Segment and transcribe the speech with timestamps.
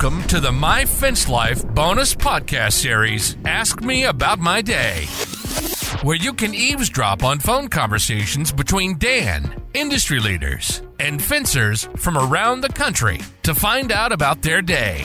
[0.00, 5.06] Welcome to the My Fence Life bonus podcast series, Ask Me About My Day,
[6.02, 12.60] where you can eavesdrop on phone conversations between Dan, industry leaders, and fencers from around
[12.60, 15.02] the country to find out about their day.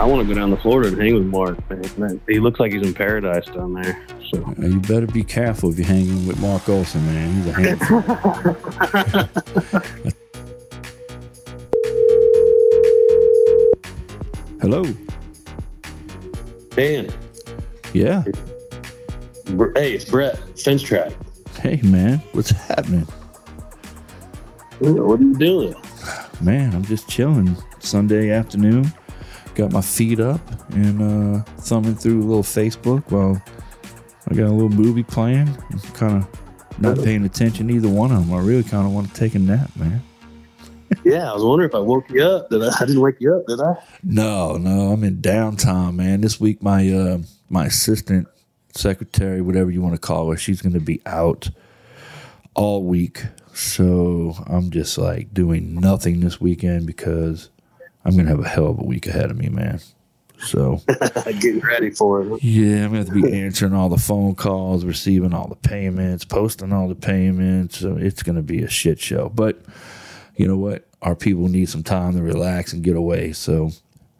[0.00, 1.70] I want to go down to Florida and hang with Mark.
[1.70, 1.84] Man.
[1.98, 4.04] Man, he looks like he's in paradise down there.
[4.32, 7.32] So you better be careful if you're hanging with Mark Olson, man.
[7.36, 7.52] He's a
[9.92, 10.12] handful.
[14.62, 14.84] Hello.
[16.76, 17.12] Dan,
[17.92, 18.22] Yeah.
[19.74, 21.12] Hey, it's Brett, FenceTrac.
[21.60, 22.18] Hey, man.
[22.30, 23.08] What's happening?
[24.78, 25.74] What are you doing?
[26.40, 27.56] Man, I'm just chilling.
[27.80, 28.92] Sunday afternoon.
[29.56, 33.42] Got my feet up and uh, thumbing through a little Facebook while
[34.28, 35.48] I got a little movie playing.
[35.72, 38.32] I'm kind of not paying attention to either one of them.
[38.38, 40.04] I really kind of want to take a nap, man.
[41.04, 42.50] Yeah, I was wondering if I woke you up.
[42.50, 42.68] Did I?
[42.80, 43.74] I didn't wake you up, did I?
[44.02, 46.20] No, no, I'm in downtime, man.
[46.20, 48.28] This week, my uh, my assistant
[48.74, 51.50] secretary, whatever you want to call her, she's going to be out
[52.54, 53.24] all week.
[53.54, 57.50] So I'm just like doing nothing this weekend because
[58.04, 59.80] I'm going to have a hell of a week ahead of me, man.
[60.38, 60.80] So
[61.26, 62.42] Getting ready for it.
[62.42, 65.54] yeah, I'm going to have to be answering all the phone calls, receiving all the
[65.54, 67.78] payments, posting all the payments.
[67.78, 69.28] So it's going to be a shit show.
[69.28, 69.60] But
[70.36, 70.86] you know what?
[71.02, 73.32] Our people need some time to relax and get away.
[73.32, 73.70] So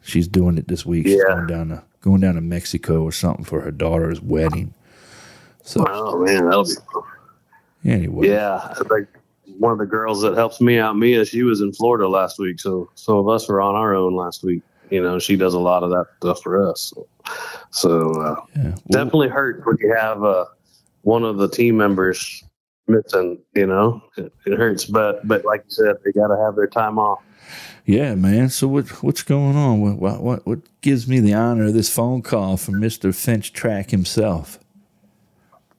[0.03, 1.07] she's doing it this week.
[1.07, 1.35] She's Yeah.
[1.35, 4.75] going down to going down to Mexico or something for her daughter's wedding.
[5.63, 6.71] So Oh man, that'll be.
[7.85, 9.07] anyway, Yeah, like
[9.59, 12.59] one of the girls that helps me out, Mia, she was in Florida last week,
[12.59, 14.63] so some of us were on our own last week.
[14.91, 16.93] You know, she does a lot of that stuff for us.
[16.93, 17.07] So,
[17.71, 18.63] so uh, yeah.
[18.65, 20.47] Well, definitely hurts when you have uh,
[21.03, 22.43] one of the team members
[22.87, 23.39] missing.
[23.55, 26.67] You know, it, it hurts, but but like you said, they got to have their
[26.67, 27.23] time off.
[27.85, 28.49] yeah, man.
[28.49, 29.81] So what what's going on?
[29.81, 34.59] What, what what gives me the honor of this phone call from Mister FenceTrac himself?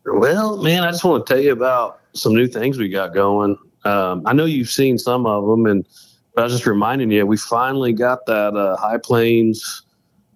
[0.05, 3.57] Well, man, I just want to tell you about some new things we got going.
[3.85, 5.87] Um, I know you've seen some of them, and
[6.35, 9.82] but I was just reminding you, we finally got that uh, HighPlaines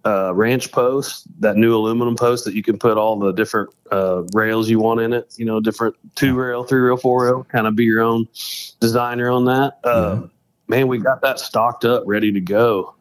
[0.07, 4.23] uh, ranch post, that new aluminum post that you can put all the different uh,
[4.34, 5.34] rails you want in it.
[5.38, 8.28] You know, different two rail, three rail, four rail, kind of be your own
[8.79, 9.79] designer on that.
[9.84, 10.22] Uh,
[10.69, 12.96] Man, we got that stocked up, ready to go,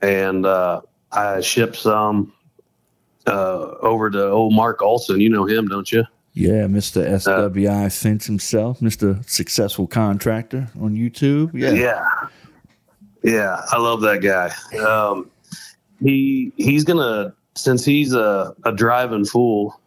[0.00, 2.32] and uh, I shipped some
[3.26, 5.20] uh, over to old Mark Olson.
[5.20, 6.04] You know him, don't you?
[6.32, 7.04] Yeah, Mr.
[7.04, 9.28] SWI Fence himself, Mr.
[9.28, 11.52] Successful Contractor on YouTube.
[11.52, 11.72] Yeah.
[11.72, 12.28] Yeah.
[13.22, 14.50] Yeah, I love that guy.
[14.78, 15.30] Um,
[16.00, 19.80] he he's gonna since he's a, a driving fool,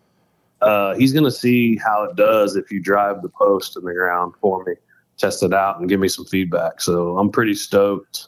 [0.62, 4.34] uh, he's gonna see how it does if you drive the post in the ground
[4.42, 4.74] for me,
[5.18, 6.82] test it out, and give me some feedback.
[6.82, 8.28] So I'm pretty stoked.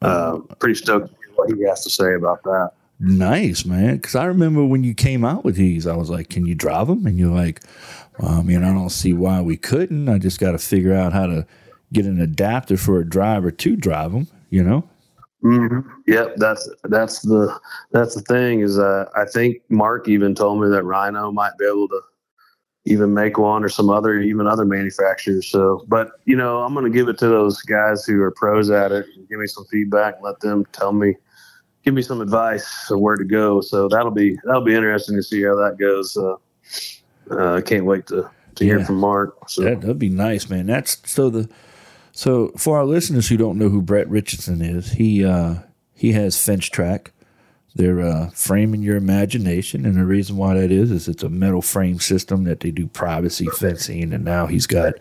[0.00, 2.72] Uh, pretty stoked to what he has to say about that.
[2.98, 3.96] Nice, man.
[3.96, 6.88] Because I remember when you came out with these, I was like, "Can you drive
[6.88, 7.62] them?" And you're like,
[8.18, 10.08] well, "I mean, I don't see why we couldn't.
[10.08, 11.46] I just got to figure out how to
[11.92, 14.88] get an adapter for a driver to drive them." You know?
[15.42, 17.58] Hmm Yep, that's that's the
[17.90, 21.66] that's the thing is uh, I think Mark even told me that Rhino might be
[21.66, 22.00] able to
[22.84, 25.46] even make one or some other even other manufacturers.
[25.48, 28.70] So, but you know, I'm going to give it to those guys who are pros
[28.70, 29.06] at it.
[29.16, 30.16] And give me some feedback.
[30.22, 31.14] Let them tell me,
[31.84, 33.60] give me some advice of where to go.
[33.60, 36.16] So that'll be that'll be interesting to see how that goes.
[36.16, 36.34] Uh,
[37.30, 38.84] uh, I can't wait to to hear Yeah.
[38.84, 39.48] from Mark.
[39.48, 40.66] So That, that'd be nice, man.
[40.66, 41.48] That's so the
[42.12, 45.56] so for our listeners who don't know who Brett Richison is, he uh
[45.94, 47.08] he has FenceTrac.
[47.74, 51.62] They're uh, framing your imagination, and the reason why that is is it's a metal
[51.62, 54.94] frame system that they do privacy fencing, and now he's got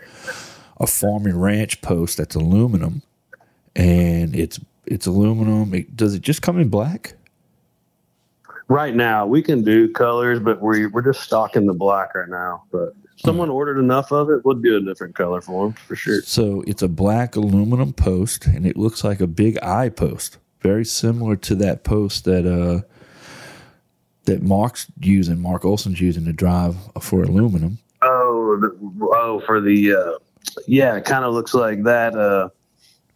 [0.79, 3.01] a farm and ranch post that's aluminum,
[3.75, 5.73] and it's it's aluminum.
[5.73, 7.15] It, does it just come in black?
[8.71, 12.63] Right now, we can do colors, but we're we're just stocking the black right now.
[12.71, 15.97] But if someone ordered enough of it, we'll do a different color for them for
[15.97, 16.21] sure.
[16.21, 20.85] So it's a black aluminum post, and it looks like a big eye post, very
[20.85, 22.87] similar to that post that uh,
[24.23, 27.77] that Mark's using, Mark Olson's using to drive for aluminum.
[28.01, 30.11] Oh, the, oh, for the uh,
[30.65, 32.15] yeah, it kind of looks like that.
[32.15, 32.47] Uh,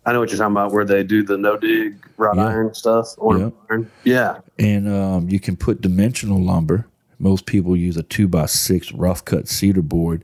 [0.05, 2.45] I know what you're talking about, where they do the no dig wrought Yeah.
[2.47, 3.13] iron stuff.
[3.17, 3.49] Or Yeah.
[3.69, 3.91] iron.
[4.03, 6.85] Yeah, And um, you can put dimensional lumber.
[7.19, 10.23] Most people use a two by six rough cut cedar board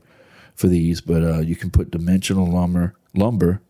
[0.54, 3.60] for these, but uh, you can put dimensional lumber lumber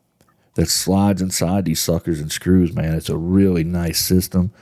[0.55, 2.75] that slides inside these suckers and screws.
[2.75, 4.53] Man, it's a really nice system.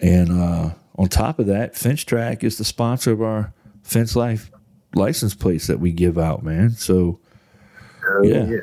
[0.00, 3.52] And uh, on top of that, FenceTrac is the sponsor of our
[3.82, 4.50] Fence Life
[4.94, 6.42] license plates that we give out.
[6.42, 7.18] Man, so
[8.10, 8.46] Oh, Yeah.
[8.46, 8.58] yeah.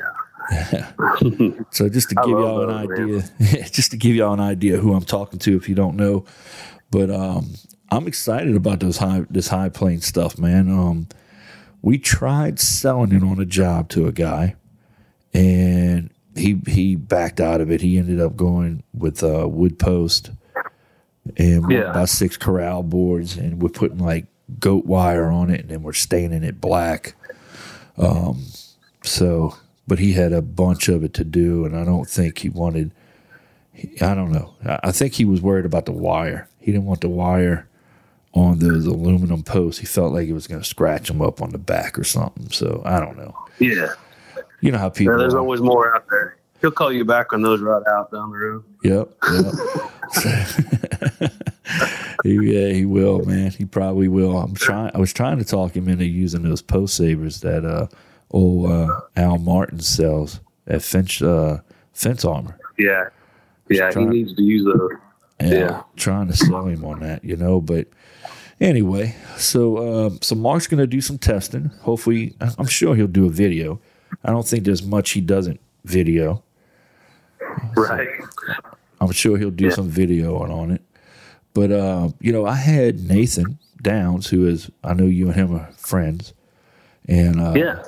[1.70, 3.22] So just to give y'all an idea,
[3.70, 6.24] just to give y'all an idea who I'm talking to, if you don't know,
[6.90, 7.54] but um,
[7.90, 10.70] I'm excited about those high this high plane stuff, man.
[10.70, 11.08] Um,
[11.82, 14.56] we tried selling it on a job to a guy,
[15.34, 17.80] and he he backed out of it.
[17.80, 20.30] He ended up going with uh, wood post
[21.36, 21.90] and Yeah.
[21.90, 24.26] about six corral boards, and we're putting like
[24.60, 27.14] goat wire on it, and then we're staining it black.
[27.98, 28.44] Um,
[29.02, 32.48] so, but he had a bunch of it to do, and I don't think he
[32.48, 32.92] wanted.
[34.00, 34.54] I don't know.
[34.64, 36.48] I think he was worried about the wire.
[36.58, 37.68] He didn't want the wire
[38.32, 39.80] on those aluminum posts.
[39.80, 42.50] He felt like it was going to scratch him up on the back or something.
[42.50, 43.34] So I don't know.
[43.58, 43.88] Yeah.
[44.60, 45.14] You know how people.
[45.14, 45.40] Yeah, there's are.
[45.40, 46.36] always more out there.
[46.60, 48.64] He'll call you back when those rot out down the road.
[48.82, 49.10] Yep.
[51.20, 51.32] yep.
[52.24, 53.50] he, yeah, he will, man.
[53.50, 54.38] He probably will.
[54.38, 54.90] I'm trying.
[54.94, 57.88] I was trying to talk him into using those post savers that uh,
[58.30, 61.60] old uh, Al Martin sells at Fence uh,
[61.92, 62.58] Fence Armor.
[62.78, 63.08] Yeah.
[63.68, 64.90] Yeah, he needs to use those.
[65.40, 65.82] Yeah, Yeah.
[65.96, 67.60] trying to sell him on that, you know.
[67.60, 67.88] But
[68.60, 71.70] anyway, so um, so Mark's going to do some testing.
[71.82, 73.80] Hopefully, I'm sure he'll do a video.
[74.24, 76.42] I don't think there's much he doesn't video.
[77.76, 78.08] Right.
[79.00, 79.70] I'm sure he'll do Yeah.
[79.74, 80.82] some video on, on it.
[81.54, 85.54] But uh, you know, I had Nathan Downs, who is I know you and him
[85.54, 86.32] are friends,
[87.08, 87.82] and uh, Yeah.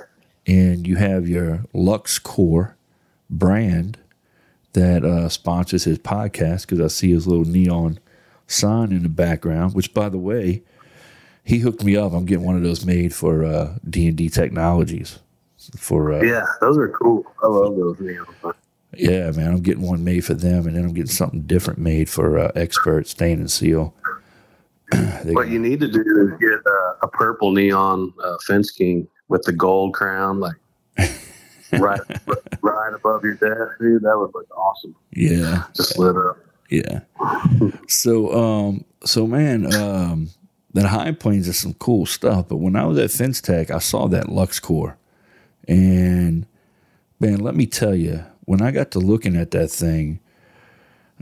[0.49, 2.75] And you have your LuxeCore
[3.31, 3.99] brand
[4.73, 8.01] that uh, sponsors his podcast because I see his little neon
[8.47, 9.75] sign in the background.
[9.75, 10.63] Which, by the way,
[11.45, 12.13] he hooked me up.
[12.13, 15.19] I'm getting one of those made for uh, D and D Technologies.
[15.77, 17.25] For uh, Yeah, those are cool.
[17.43, 18.55] I love those neon
[18.97, 22.09] yeah, man, I'm getting one made for them, and then I'm getting something different made
[22.09, 23.95] for uh, Expert Stain and Seal.
[25.25, 29.43] What you need to do is get uh, a purple neon uh, fence king with
[29.43, 30.57] the gold crown, like
[31.73, 32.01] right,
[32.63, 34.03] right above your desk, dude.
[34.03, 34.95] That would look awesome.
[35.13, 36.39] yeah, Just lit up.
[36.71, 37.01] yeah.
[37.89, 40.31] So, um, so man, um,
[40.75, 42.49] that HighPlaines is some cool stuff.
[42.49, 44.97] But when I was at Fence Tech, I saw that LuxeCore,
[45.67, 46.47] and
[47.21, 50.21] man, let me tell you, when I got to looking at that thing,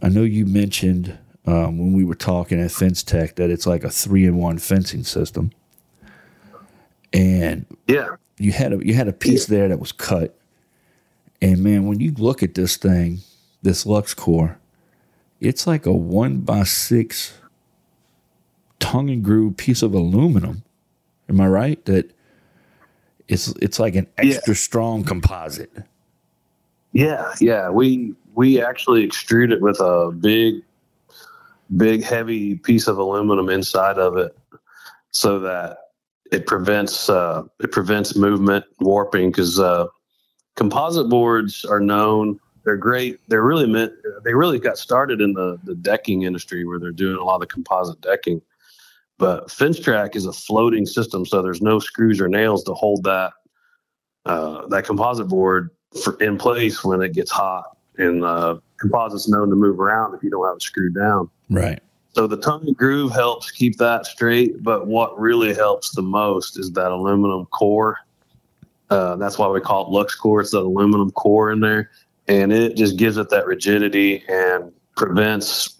[0.02, 3.82] I know you mentioned um, when we were talking at Fence Tech that it's like
[3.84, 5.50] a three-in-one fencing system,
[7.12, 8.08] and Yeah,
[8.38, 10.38] you had a you had a piece there that was cut,
[11.42, 13.20] and man, when you look at this thing,
[13.62, 14.56] this LuxeCore,
[15.40, 17.34] it's like a one by six
[18.80, 20.62] tongue and groove piece of aluminum.
[21.28, 21.84] Am I right?
[21.86, 22.12] That
[23.28, 24.36] it's it's like an Yeah.
[24.36, 25.72] extra strong composite.
[26.92, 27.70] yeah, yeah.
[27.70, 30.62] We we actually extrude it with a big,
[31.76, 34.36] big, heavy piece of aluminum inside of it,
[35.10, 35.85] so that
[36.32, 39.86] it prevents uh, it prevents movement warping because uh,
[40.54, 42.40] composite boards are known.
[42.64, 43.20] They're great.
[43.28, 43.92] They're really meant
[44.24, 47.48] they really got started in the, the decking industry where they're doing a lot of
[47.48, 48.42] composite decking.
[49.18, 53.32] But FenceTrac is a floating system so there's no screws or nails to hold that
[54.26, 55.70] uh, that composite board
[56.02, 57.76] for, in place when it gets hot.
[57.98, 61.30] And uh, composite's known to move around if you don't have it screwed down.
[61.48, 61.80] Right.
[62.16, 66.72] So the tongue groove helps keep that straight, but what really helps the most is
[66.72, 67.98] that aluminum core.
[68.88, 70.40] Uh, that's why we call it LuxeCore.
[70.40, 71.90] It's that aluminum core in there,
[72.26, 75.76] and it just gives it that rigidity and prevents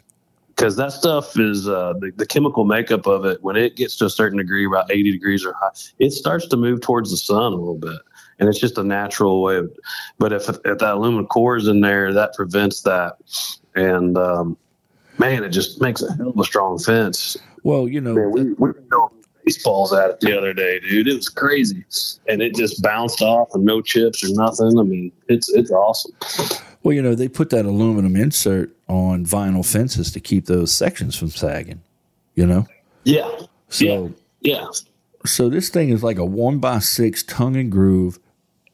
[0.49, 3.43] because that stuff is uh, the, the chemical makeup of it.
[3.43, 6.59] When it gets to a certain degree, about eighty degrees or high, it starts to
[6.59, 7.99] move towards the sun a little bit,
[8.41, 9.57] and it's just a natural way.
[9.57, 9.73] Of,
[10.19, 13.17] but if if that aluminum core is in there, that prevents that,
[13.75, 14.59] and um,
[15.19, 17.37] man, it just makes a hell of a strong fence.
[17.63, 19.11] Well, you know, Man, we, we were throwing
[19.45, 21.09] baseballs at it the other day, dude.
[21.09, 21.85] It was crazy,
[22.29, 24.79] and it just bounced off and no chips or nothing.
[24.79, 26.13] I mean, it's it's awesome.
[26.83, 31.17] well, you know, they put that aluminum insert on vinyl fences to keep those sections
[31.17, 31.81] from sagging.
[32.35, 32.67] You know,
[33.05, 33.29] Yeah,
[33.71, 34.13] so.
[34.43, 34.67] yeah,
[35.25, 38.19] So this thing is like a one by six tongue and groove,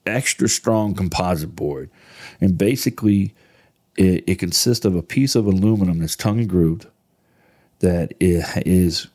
[0.04, 1.88] extra strong composite board,
[2.40, 3.34] and basically,
[3.96, 6.86] it, it consists of a piece of aluminum that's tongue grooved
[7.80, 9.08] that is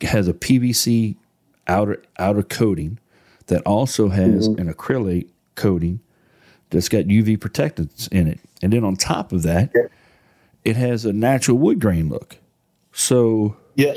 [0.00, 1.16] has a PVC
[1.68, 2.98] outer outer coating,
[3.46, 6.00] that also has an acrylic coating
[6.70, 9.82] that's got UV protectants in it, and then on top of that, Yeah.
[10.64, 12.38] it has a natural wood grain look.
[12.92, 13.94] So yeah,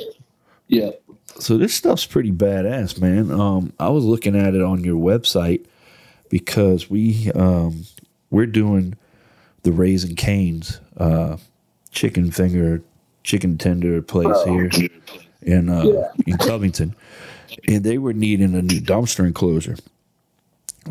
[0.67, 0.91] yeah.
[1.39, 3.31] so this stuff's pretty badass, man.
[3.31, 5.65] Um, I was looking at it on your website
[6.29, 7.85] because we um,
[8.29, 8.95] we're doing
[9.65, 11.37] the Raising Cane's uh,
[11.91, 12.81] chicken finger
[13.23, 14.69] chicken tender place here
[15.41, 16.95] in uh, in Covington,
[17.67, 19.75] and they were needing a new dumpster enclosure.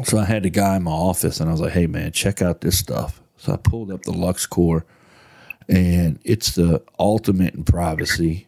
[0.04, 2.42] So I had the guy in my office, and I was like, "Hey, man, check
[2.42, 4.82] out this stuff." So I pulled up the LuxeCore,
[5.68, 8.46] and it's the ultimate in privacy.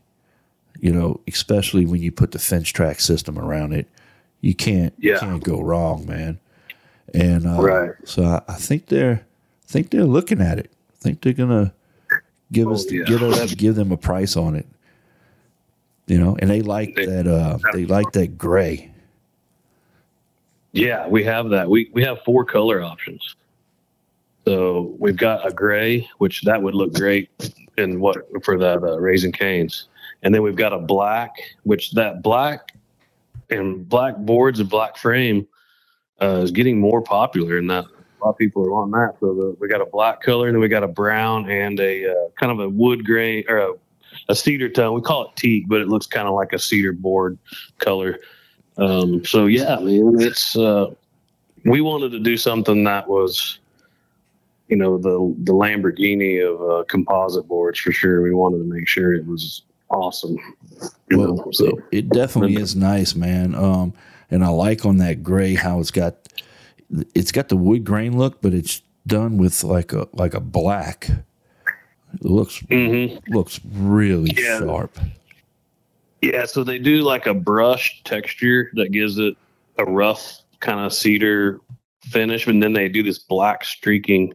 [0.81, 3.89] You know, especially when you put the FenceTrac system around it,
[4.41, 5.15] you can't Yeah.
[5.15, 6.39] you can't go wrong, man.
[7.15, 7.91] And uh, Right.
[8.05, 9.25] so I, I think they're
[9.69, 10.71] I think they're looking at it.
[10.93, 11.73] I think they're gonna
[12.53, 13.05] give us Oh, yeah.
[13.05, 14.67] give us give them a price on it.
[16.07, 18.93] You know, and they like They- that uh they like that gray.
[20.73, 21.69] Yeah, we have that.
[21.69, 23.35] We we have four color options.
[24.47, 27.31] So we've got a gray, which that would look great
[27.79, 29.89] in what for that uh, Raising Cane's,
[30.23, 31.33] and then we've got a black,
[31.65, 32.73] which that black
[33.51, 35.47] and black boards and black frame
[36.23, 37.87] uh, is getting more popular, in that
[38.21, 39.15] a lot of people are on that.
[39.21, 42.11] So the, we got a black color, and then we got a brown and a
[42.11, 43.73] uh, kind of a wood gray or a,
[44.29, 44.95] a cedar tone.
[44.95, 47.39] We call it teak, but it looks kind of like a cedar board
[47.79, 48.19] color.
[48.79, 50.95] Um, so yeah, it's uh,
[51.65, 53.59] we wanted to do something that was,
[54.69, 58.23] you know, the the Lamborghini of uh, composite boards for sure.
[58.23, 60.37] We wanted to make sure it was awesome.
[61.11, 63.55] You know, Well, so it, it definitely is nice, man.
[63.55, 63.95] Um,
[64.31, 66.15] and I like on that gray how it's got
[67.15, 71.09] it's got the wood grain look, but it's done with like a like a black.
[72.15, 73.21] It looks Mhm.
[73.29, 74.59] looks really Yeah.
[74.61, 74.99] sharp.
[76.23, 79.37] yeah, so they do like a brush texture that gives it
[79.79, 81.61] a rough kind of cedar
[82.05, 84.33] finish, and then they do this black streaking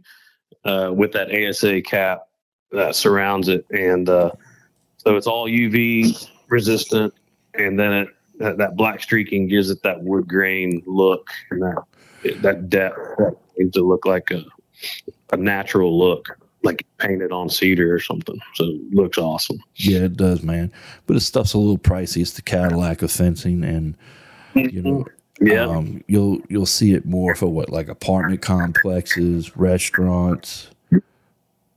[0.64, 2.28] uh, with that ASA cap
[2.72, 4.30] that surrounds it, and uh,
[4.98, 7.14] so it's all UV resistant,
[7.56, 11.84] and then it that, that black streaking gives it that wood grain look and that
[12.42, 14.44] that depth that needs to look like a
[15.34, 18.40] a natural look, like painted on cedar or something.
[18.56, 19.60] So it looks awesome.
[19.76, 20.72] Yeah, it does, man.
[21.08, 22.22] But the stuff's a little pricey.
[22.22, 23.96] It's the Cadillac of fencing, and
[24.56, 25.06] you know,
[25.40, 25.66] Yeah.
[25.66, 30.70] um, you'll you'll see it more for what like apartment complexes, restaurants.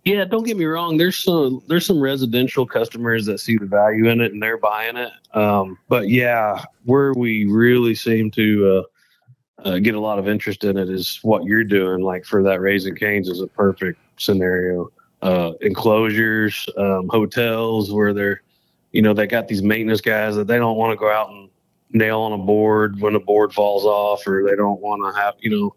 [0.04, 0.98] Yeah, don't get me wrong.
[0.98, 4.96] There's some there's some residential customers that see the value in it and they're buying
[4.98, 5.12] it.
[5.32, 8.82] Um, but yeah, where we really seem to uh,
[9.58, 12.02] uh, get a lot of interest in it is what you're doing.
[12.02, 14.90] Like for that Raising Cane's is a perfect scenario.
[15.22, 18.42] Uh, enclosures, um, hotels where they're,
[18.92, 21.48] you know, they got these maintenance guys that they don't want to go out and
[21.92, 25.34] nail on a board when a board falls off, or they don't want to have,
[25.38, 25.74] you know,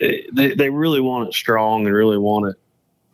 [0.00, 2.56] eh, they they really want it strong and really want it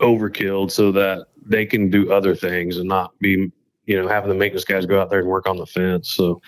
[0.01, 3.51] overkilled so that they can do other things and not be
[3.87, 6.41] you know having the maintenance guys go out there and work on the fence so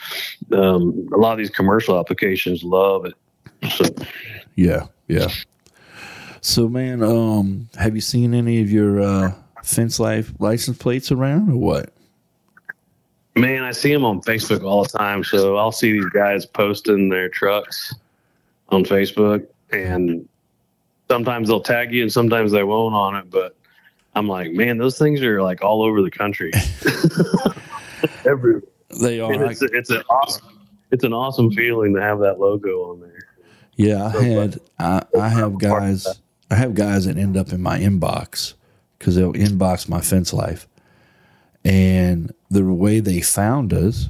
[0.53, 3.15] um, a lot of these commercial applications love it
[3.71, 3.85] so
[4.55, 5.29] Yeah, yeah.
[6.41, 9.33] So, man, um, have you seen any of your uh,
[9.65, 11.91] fence life license plates around, or what?
[13.37, 17.11] man i see them on facebook all the time so i'll see these guys posting
[17.11, 17.95] their trucks
[18.71, 20.27] on facebook and
[21.09, 23.55] sometimes they'll tag you and sometimes they won't on it but
[24.15, 26.51] i'm like man those things are like all over the country
[28.25, 28.63] Every,
[29.01, 29.51] They and are.
[29.51, 30.59] it's, it's an awesome
[30.91, 33.26] it's an awesome feeling to have that logo on there
[33.77, 36.07] Yeah, I So, had I, I have guys
[36.51, 38.55] I have guys that end up in my inbox
[38.99, 40.67] because they'll inbox my fence life,
[41.65, 44.09] and the way they found us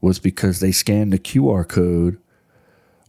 [0.00, 2.18] was because they scanned the QR code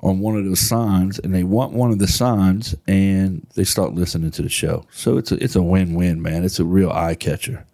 [0.02, 3.94] on one of those signs, and they want one of the signs, and they start
[3.94, 4.86] listening to the show.
[4.92, 6.44] So it's a it's a win win, man.
[6.44, 7.66] It's a real eye catcher,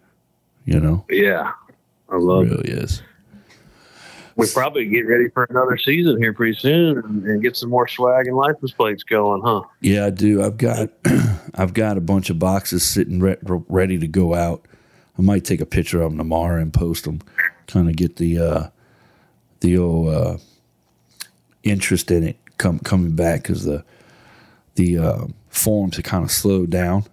[0.64, 1.04] you know.
[1.10, 1.52] Yeah,
[2.08, 2.50] I love it.
[2.50, 3.02] really is.
[4.36, 7.86] We probably get ready for another season here pretty soon and, and get some more
[7.86, 9.62] swag and license plates going, huh?
[9.80, 10.42] Yeah, I do.
[10.42, 10.88] I've got
[11.54, 14.66] I've got a bunch of boxes sitting re- ready to go out.
[15.16, 17.20] I might take a picture of them tomorrow and post them.
[17.68, 18.68] Kind of get the uh,
[19.60, 20.36] the old uh,
[21.62, 23.84] interest in it come coming back because the
[24.74, 27.04] the uh, forums have kind of slowed down.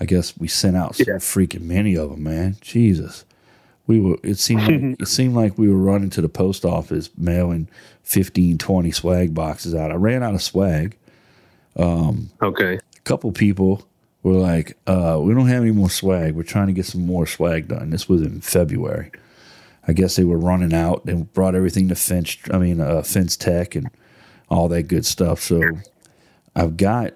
[0.00, 1.14] I guess we sent out so Yeah.
[1.16, 2.56] freaking many of them, man.
[2.60, 3.24] Jesus,
[3.88, 4.16] we were.
[4.22, 7.68] It seemed like, it seemed like we were running to the post office mailing
[8.04, 9.90] 15, 20 swag boxes out.
[9.90, 10.96] I ran out of swag
[12.42, 12.76] Okay.
[12.76, 13.84] a couple people
[14.22, 16.34] were like, uh, "We don't have any more swag.
[16.34, 19.10] We're trying to get some more swag done." This was in February.
[19.86, 21.06] I guess they were running out.
[21.06, 22.36] They brought everything to Fence.
[22.52, 23.88] I mean, uh, Fence Tech and
[24.50, 25.40] all that good stuff.
[25.40, 25.62] So
[26.54, 27.14] I've got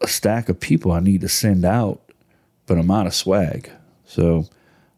[0.00, 2.00] a stack of people I need to send out,
[2.66, 3.70] but I'm out of swag.
[4.04, 4.46] So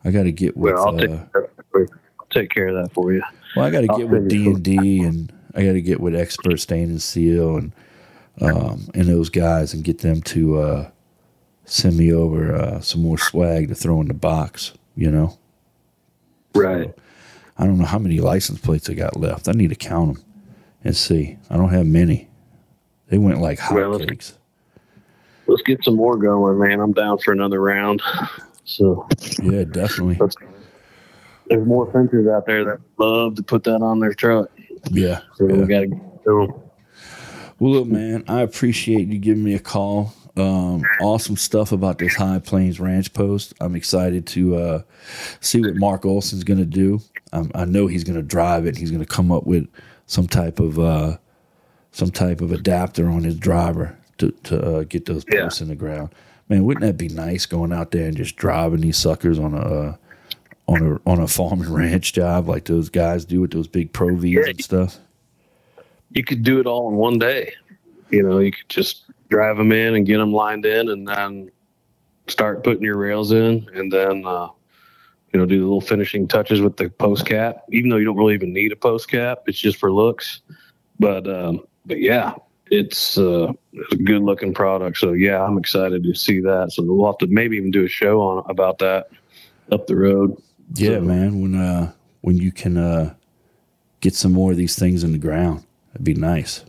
[0.04, 0.74] I got to get with.
[0.74, 1.40] Well, I'll take, uh,
[1.74, 3.22] I'll take care of that for you.
[3.56, 6.14] well, I got to get with D and D, and I got to get with
[6.14, 7.72] Expert Stain and Seal, and
[8.40, 10.90] um, and those guys, and get them to uh,
[11.64, 14.72] send me over uh, some more swag to throw in the box.
[14.96, 15.38] You know,
[16.54, 16.92] Right.
[17.58, 19.48] I don't know how many license plates I got left.
[19.48, 20.24] I need to count them
[20.84, 21.38] and see.
[21.50, 22.28] I don't have many.
[23.08, 24.34] They went like Well, hotcakes.
[25.46, 26.80] Let's get some more going, man.
[26.80, 28.02] I'm down for another round.
[28.64, 29.06] So
[29.42, 30.18] Yeah, definitely.
[31.48, 34.50] there's more fencers out there that love to put that on their truck.
[34.90, 35.20] Yeah.
[35.34, 35.54] So yeah.
[35.56, 36.54] we got to get to 'em.
[37.58, 40.12] Well, look, man, I appreciate you giving me a call.
[40.36, 43.54] Um, awesome stuff about this HighPlaines Ranch post.
[43.60, 44.82] I'm excited to uh,
[45.40, 47.00] see what Mark Olson's going to do.
[47.32, 48.76] Um, I know he's going to drive it.
[48.76, 49.68] He's going to come up with
[50.06, 51.18] some type of uh,
[51.92, 55.42] some type of adapter on his driver to to uh, get those Yeah.
[55.42, 56.10] posts in the ground.
[56.48, 59.58] Man, wouldn't that be nice going out there and just driving these suckers on a
[59.58, 59.96] uh,
[60.68, 63.92] on a on a farm and ranch job like those guys do with those big
[63.92, 64.46] Pro V's Yeah.
[64.48, 64.98] and stuff?
[66.10, 67.52] You could do it all in one day.
[68.10, 71.50] You know, you could just drive them in and get them lined in, and then
[72.28, 74.48] start putting your rails in, and then uh,
[75.32, 77.64] you know do the little finishing touches with the post cap.
[77.72, 80.42] Even though you don't really even need a post cap, it's just for looks.
[81.00, 82.34] But um, but yeah,
[82.74, 84.98] it's, uh, it's a good looking product.
[84.98, 86.72] So yeah, I'm excited to see that.
[86.72, 89.08] So we'll have to maybe even do a show on about that
[89.72, 90.36] up the road.
[90.74, 91.40] Yeah, So- man.
[91.40, 93.14] When uh when you can uh
[94.00, 96.64] get some more of these things in the ground, that'd be nice.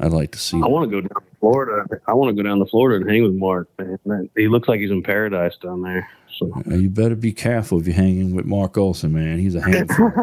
[0.00, 0.56] I'd like to see.
[0.56, 2.00] I want to go down to Florida.
[2.08, 3.68] I want to go down to Florida and hang with Mark.
[4.04, 6.08] Man, he looks like he's in paradise down there.
[6.38, 9.38] So you better be careful if you're hanging with Mark Olson, man.
[9.38, 10.10] He's a handful.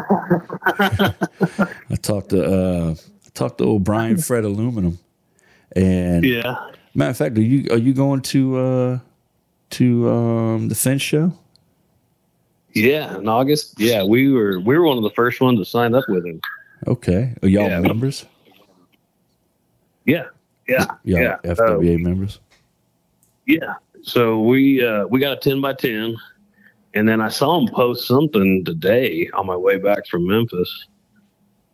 [1.89, 2.95] I talked to uh
[3.29, 4.98] I talked to old Brian Fred Aluminum,
[5.75, 6.55] and yeah,
[6.95, 9.00] matter of fact, are you are you going to uh
[9.71, 11.31] to um the fence show?
[12.74, 13.17] yeah.
[13.17, 16.05] In August, yeah, we were we were one of the first ones to sign up
[16.09, 16.41] with him.
[16.88, 17.81] Okay, are y'all Yeah.
[17.81, 18.25] members?
[20.05, 20.25] Yeah,
[20.67, 21.38] yeah, Y'all yeah.
[21.43, 22.39] FWA members?
[23.45, 23.75] Yeah.
[24.01, 26.15] So we uh, we got a ten by ten,
[26.95, 30.88] and then I saw him post something today on my way back from Memphis.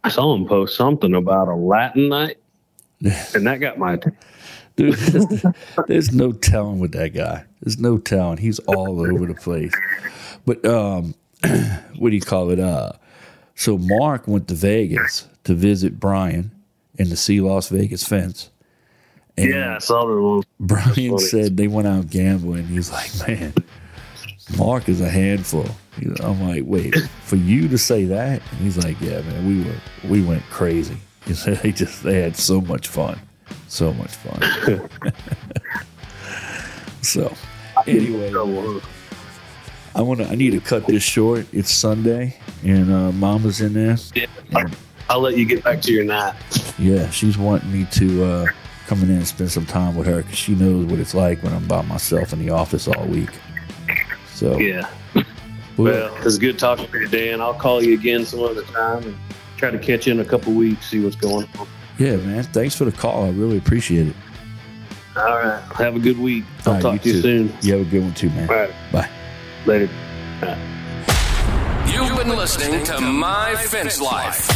[0.06, 2.38] I saw him post something about a Latin night,
[3.02, 4.20] and that got my attention.
[4.76, 4.94] Dude,
[5.88, 7.44] there's no telling with that guy.
[7.62, 8.38] There's no telling.
[8.38, 9.74] He's all over the place.
[10.46, 11.16] But um,
[11.98, 12.60] what do you call it?
[12.60, 12.92] Uh,
[13.56, 16.52] so Mark went to Vegas to visit Brian
[17.00, 18.52] and to see Las Vegas fence.
[19.38, 20.44] And Yeah, I saw the.
[20.60, 22.68] Brian said they went out gambling.
[22.68, 23.56] He's like, man,
[24.58, 25.68] Mark is a handful.
[26.22, 28.42] I'm like, wait, for you to say that?
[28.52, 29.76] And he's like, yeah, man, we were
[30.10, 30.98] we went crazy.
[31.26, 33.20] They just they had so much fun,
[33.68, 34.40] so much fun.
[37.02, 37.34] so,
[37.88, 38.32] anyway,
[39.96, 40.28] I want to.
[40.28, 41.48] I need to cut this short.
[41.52, 43.98] It's Sunday, and uh, Mama's in there.
[44.14, 44.28] Yeah,
[45.10, 46.36] I'll let you get back to your night.
[46.78, 48.46] Yeah, she's wanting me to uh,
[48.86, 51.54] come in and spend some time with her because she knows what it's like when
[51.54, 53.32] I'm by myself in the office all week.
[54.36, 54.88] So, Yeah.
[55.16, 55.24] well,
[55.78, 57.42] Well, it's good talking to you, Dan.
[57.42, 59.16] I'll call you again some other time and
[59.58, 61.68] try to catch you in a couple weeks, see what's going on.
[61.98, 62.44] yeah, man.
[62.44, 63.26] Thanks for the call.
[63.26, 64.16] I really appreciate it.
[65.16, 65.62] All right.
[65.78, 66.44] Have a good week.
[66.66, 67.22] I'll All right, talk to you too.
[67.22, 67.54] soon.
[67.62, 68.50] You have a good one too, man.
[68.50, 68.72] All right.
[68.92, 69.10] Bye.
[69.66, 69.90] Later.
[71.88, 74.48] You've been listening to My Fence Life.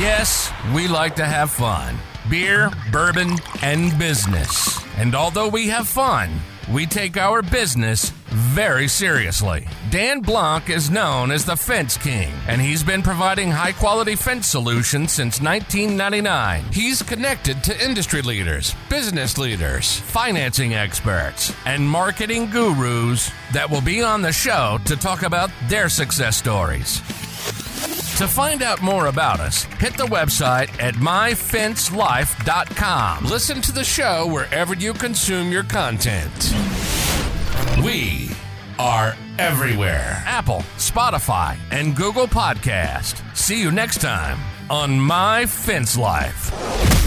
[0.00, 1.96] Yes, we like to have fun
[2.28, 4.78] beer, bourbon, and business.
[4.96, 6.30] And although we have fun,
[6.72, 9.66] we take our business very seriously.
[9.90, 14.46] Dan Blanc is known as the Fence King, and he's been providing high quality fence
[14.46, 16.64] solutions since 1999.
[16.72, 24.02] He's connected to industry leaders, business leaders, financing experts, and marketing gurus that will be
[24.02, 27.00] on the show to talk about their success stories.
[28.18, 33.24] To find out more about us, hit the website at myfencelife.com.
[33.24, 36.79] Listen to the show wherever you consume your content.
[37.90, 38.30] We
[38.78, 43.20] are everywhere Apple, Spotify, and Google Podcast.
[43.36, 44.38] See you next time
[44.70, 46.99] on My Fence Life.